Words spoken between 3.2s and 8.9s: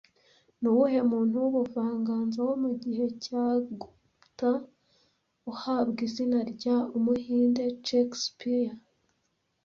cya Gupta uhabwa izina rya 'Umuhinde Shakespeare'